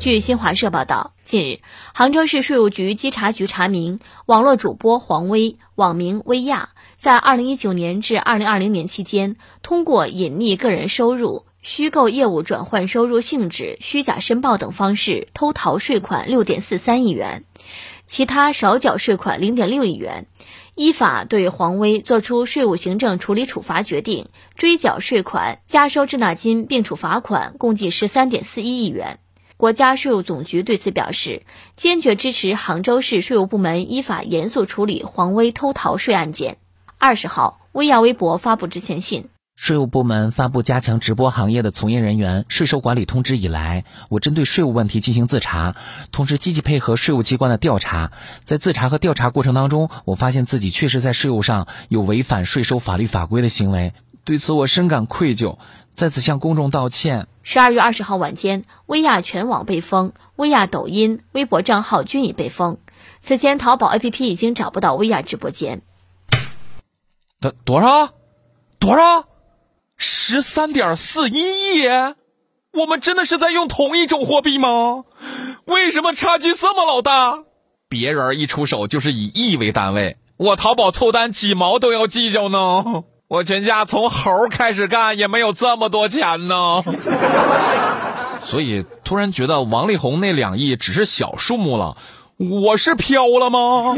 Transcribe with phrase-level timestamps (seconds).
[0.00, 1.60] 据新华社报道，近日，
[1.92, 17.44] 杭州市税务局稽查局查明，网络主播黄威（网名薇娅）在2019年至2020年期间，通过隐匿个人收入、虚构业务转换收入性质、虚假申报等方式偷逃税款6.43亿元，
[18.06, 20.26] 其他少缴税款0.6亿元。
[20.74, 29.18] 依法对黄威作出税务行政处理处罚决定，追缴税款、加收滞纳金，并处罚款共计13.41亿元。
[29.60, 31.42] 国家税务总局对此表示，
[31.74, 36.56] 坚决支持杭州市税务部门依法严肃处理黄威偷逃税案件。
[36.96, 39.28] 二十号，薇娅微博发布致歉信。
[39.54, 45.76] 税务部门发布加强直播行业的从业人员税收管理通知以来，我针对税务问题进行自查，
[46.10, 48.12] 同时积极配合税务机关的调查。
[48.44, 53.92] 在自查和调查过程当中，我发现自己确实在税务上有违反税收法律法规的行为，
[54.24, 55.58] 对此我深感愧疚，
[55.92, 57.26] 在此向公众道歉。
[57.42, 62.78] 十二月二十号晚间，薇娅全网被封，薇娅抖音、微博账号均已被封。
[63.22, 65.82] 此前，淘宝 APP 已经找不到薇娅直播间。
[67.40, 68.10] 多多少？
[68.78, 69.24] 多少？
[69.96, 71.88] 十三点四一亿，
[72.72, 75.04] 我们真的是在用同一种货币吗？
[75.64, 77.44] 为什么差距这么老大？
[77.88, 83.04] 别人一出手就是以亿为单位，我淘宝凑单几毛都要计较呢。
[83.30, 86.82] 我全家从猴开始干也没有这么多钱呢。
[88.42, 91.96] 所以突然觉得王力宏那两亿只是小数目了，
[92.38, 93.96] 我是飘了吗？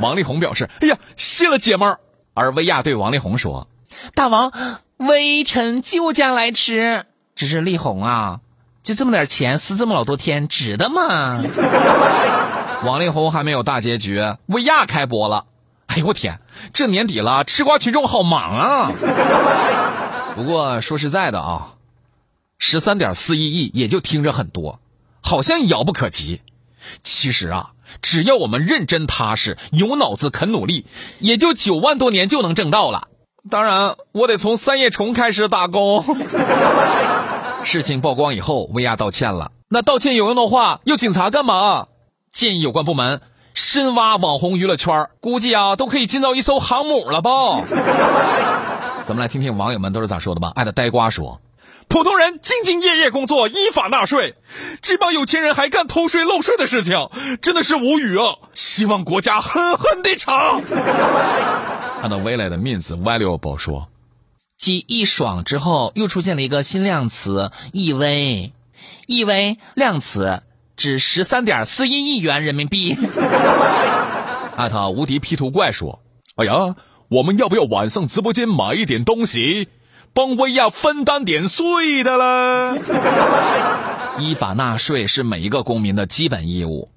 [0.00, 2.00] 王力宏表示：“哎呀，谢了姐们儿。”
[2.34, 3.68] 而薇娅对王力宏说。
[4.12, 4.52] 大王，
[4.96, 7.06] 微臣就将来吃。
[7.36, 8.40] 只是力宏啊，
[8.82, 11.40] 就这么点钱，撕这么老多天，值得吗？
[12.84, 15.44] 王力宏还没有大结局，薇娅开播了。
[15.98, 16.38] 哎呦我天，
[16.72, 18.92] 这年底了，吃瓜群众好忙啊。
[20.36, 21.74] 不过说实在的啊，
[22.56, 24.78] 十三点四一亿也就听着很多，
[25.20, 26.40] 好像遥不可及。
[27.02, 30.86] 其实啊，只要我们认真踏实，有脑子，肯努力，
[31.18, 33.08] 也就九万多年就能挣到了。
[33.50, 36.04] 当然，我得从三叶虫开始打工。
[37.64, 39.50] 事情曝光以后，薇娅道歉了。
[39.68, 41.88] 那道歉有用的话，要警察干嘛？
[42.30, 43.20] 建议有关部门
[43.58, 47.60] 深挖网红娱乐圈，估计啊都可以建造一艘航母了吧？
[49.04, 50.52] 咱们来听听网友们都是咋说的吧。
[50.54, 51.40] 爱的呆瓜说
[51.88, 54.36] ：“普通人兢兢业业工作，依法纳税，
[54.80, 57.10] 这帮有钱人还干偷税漏税的事情，
[57.42, 58.36] 真的是无语啊！
[58.52, 60.60] 希望国家狠狠地查。
[62.00, 63.88] ”看到未来的 means valuable 说，
[64.56, 68.52] 继一爽之后，又出现了一个新量词，e 微
[69.08, 70.44] ，e 微量词
[70.78, 72.96] 指十三点四一亿元人民币。
[74.56, 76.00] 艾特无敌 P 图怪说，
[76.36, 76.76] 哎呀，
[77.08, 79.68] 我们要不要晚上直播间买一点东西，
[80.14, 82.78] 帮薇娅分担点税的了？
[84.20, 86.90] 依法纳税是每一个公民的基本义务，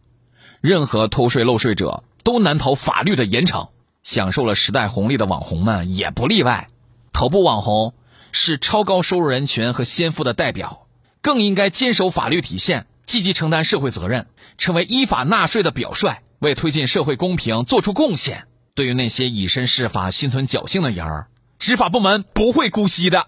[0.62, 3.70] 任何偷税漏税者都难逃法律的严惩。
[4.04, 6.70] 享受了时代红利的网红们也不例外。
[7.14, 7.94] 头部网红
[8.32, 10.88] 是超高收入人群和先富的代表，
[11.22, 14.28] 更应该坚守法律底线，积极承担社会责任，
[14.58, 18.48] 成为依法纳税的表率，为推进社会公平做出贡献。
[18.74, 21.28] 对于那些以身试法、心存侥幸的人儿，
[21.60, 23.28] 执法部门不会姑息的。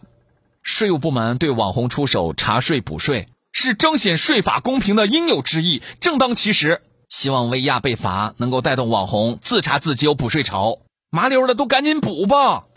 [0.62, 6.82] 税务部门对网红出手查税补税，是彰显税法公平的应有之义，正当其时。
[7.10, 10.78] 希望薇娅被罚能够带动网红自查自纠补税潮，
[11.10, 12.68] 麻溜的都赶紧补吧。